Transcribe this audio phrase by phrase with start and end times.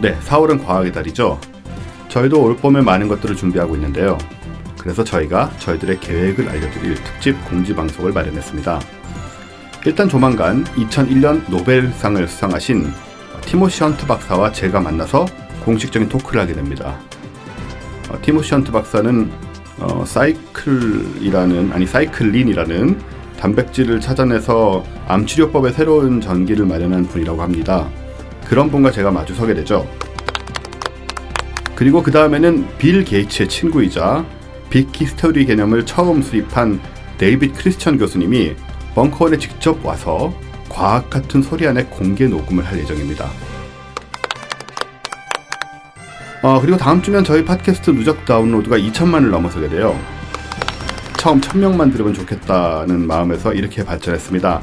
[0.00, 1.38] 네, 4월은 과학의 달이죠.
[2.08, 4.16] 저희도 올 봄에 많은 것들을 준비하고 있는데요.
[4.78, 8.80] 그래서 저희가 저희들의 계획을 알려드릴 특집 공지 방송을 마련했습니다.
[9.84, 12.90] 일단 조만간 2001년 노벨상을 수상하신
[13.42, 15.26] 티모시 헌트 박사와 제가 만나서
[15.66, 16.98] 공식적인 토크를 하게 됩니다.
[18.08, 19.30] 어, 티모시 헌트 박사는
[19.80, 22.98] 어, 사이클이라는 아니 사이클린이라는
[23.38, 27.86] 단백질을 찾아내서 암 치료법의 새로운 전기를 마련한 분이라고 합니다.
[28.50, 29.88] 그런 분과 제가 마주서게 되죠.
[31.76, 34.26] 그리고 그 다음에는 빌 게이츠의 친구이자
[34.70, 36.80] 빅 히스토리 개념을 처음 수립한
[37.16, 38.56] 데이빗 크리스천 교수님이
[38.96, 40.34] 벙커원에 직접 와서
[40.68, 43.30] 과학 같은 소리 안에 공개 녹음을 할 예정입니다.
[46.42, 49.96] 어, 그리고 다음 주면 저희 팟캐스트 누적 다운로드가 2천만을 넘어서게 돼요.
[51.18, 54.60] 처음 1000명만 들으면 좋겠다는 마음에서 이렇게 발전했습니다.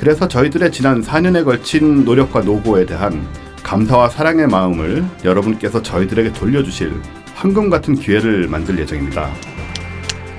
[0.00, 3.28] 그래서 저희들의 지난 4년에 걸친 노력과 노고에 대한
[3.62, 6.94] 감사와 사랑의 마음을 여러분께서 저희들에게 돌려주실
[7.34, 9.30] 황금 같은 기회를 만들 예정입니다.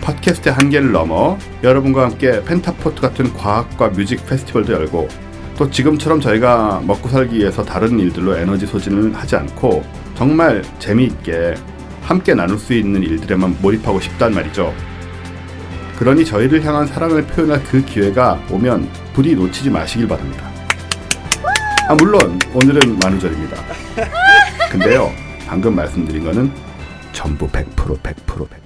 [0.00, 5.08] 팟캐스트의 한계를 넘어 여러분과 함께 펜타포트 같은 과학과 뮤직 페스티벌도 열고
[5.58, 9.84] 또 지금처럼 저희가 먹고 살기 위해서 다른 일들로 에너지 소진을 하지 않고
[10.16, 11.56] 정말 재미있게
[12.00, 14.72] 함께 나눌 수 있는 일들에만 몰입하고 싶단 말이죠.
[15.98, 20.50] 그러니 저희를 향한 사랑을 표현할 그 기회가 오면 부디 놓치지 마시길 바랍니다.
[21.88, 23.56] 아, 물론 오늘은 만우절입니다.
[24.70, 25.12] 근데요,
[25.46, 26.50] 방금 말씀드린 거는
[27.12, 28.61] 전부 100% 100% 100%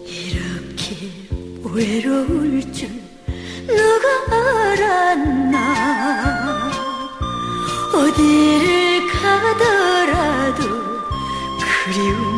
[0.08, 0.96] 이렇게
[1.64, 3.01] 외로울 줄
[8.22, 10.62] 이를 가더라도
[11.86, 12.31] 그리운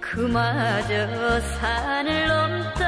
[0.00, 2.85] 그마저 산을 넘다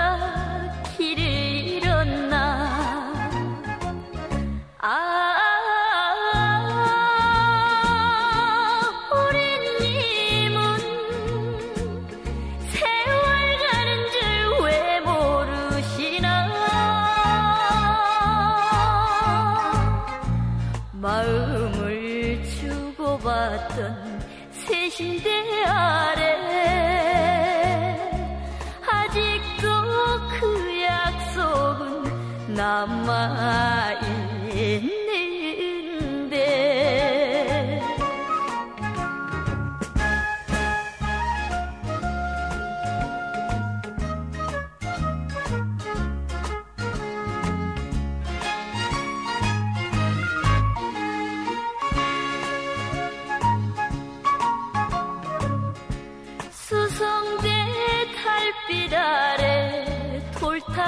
[24.69, 26.29] 주고받던 세신대 아래
[32.49, 33.98] 남아있는데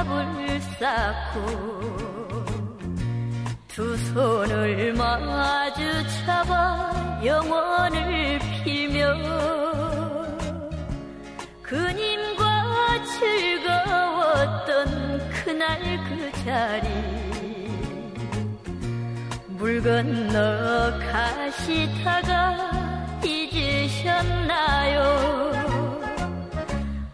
[0.00, 1.40] 돌탑을 쌓고
[3.68, 5.82] 두 손을 마주
[6.24, 9.14] 잡아 영원을 빌며
[11.62, 14.78] 그님과 즐거웠던
[15.44, 16.88] 그날 그 자리.
[19.48, 22.70] 물 건너 가시다가
[23.22, 25.00] 잊으셨나요?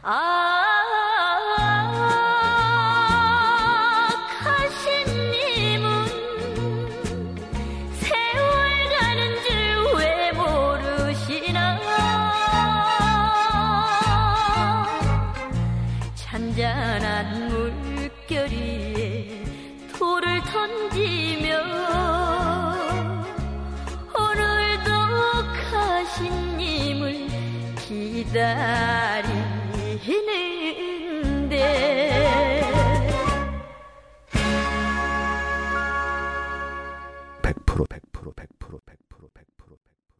[0.03, 0.65] 아